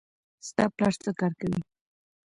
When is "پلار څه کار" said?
0.75-1.33